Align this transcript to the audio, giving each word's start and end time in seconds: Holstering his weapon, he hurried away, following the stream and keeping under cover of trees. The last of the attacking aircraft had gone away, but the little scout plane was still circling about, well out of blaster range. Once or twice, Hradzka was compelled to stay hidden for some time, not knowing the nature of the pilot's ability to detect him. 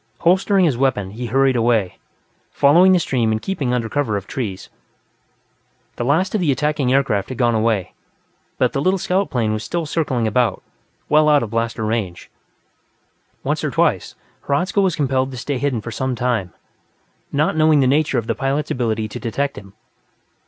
Holstering 0.21 0.65
his 0.65 0.79
weapon, 0.79 1.11
he 1.11 1.27
hurried 1.27 1.55
away, 1.55 1.99
following 2.49 2.91
the 2.91 2.97
stream 2.97 3.31
and 3.31 3.39
keeping 3.39 3.71
under 3.71 3.87
cover 3.87 4.17
of 4.17 4.25
trees. 4.25 4.67
The 5.95 6.03
last 6.03 6.33
of 6.33 6.41
the 6.41 6.51
attacking 6.51 6.91
aircraft 6.91 7.29
had 7.29 7.37
gone 7.37 7.53
away, 7.53 7.93
but 8.57 8.73
the 8.73 8.81
little 8.81 8.97
scout 8.97 9.29
plane 9.29 9.53
was 9.53 9.63
still 9.63 9.85
circling 9.85 10.25
about, 10.27 10.63
well 11.07 11.29
out 11.29 11.43
of 11.43 11.51
blaster 11.51 11.85
range. 11.85 12.31
Once 13.43 13.63
or 13.63 13.69
twice, 13.69 14.15
Hradzka 14.47 14.81
was 14.81 14.95
compelled 14.95 15.29
to 15.29 15.37
stay 15.37 15.59
hidden 15.59 15.81
for 15.81 15.91
some 15.91 16.15
time, 16.15 16.51
not 17.31 17.55
knowing 17.55 17.79
the 17.79 17.85
nature 17.85 18.17
of 18.17 18.25
the 18.25 18.33
pilot's 18.33 18.71
ability 18.71 19.07
to 19.07 19.19
detect 19.19 19.55
him. 19.55 19.73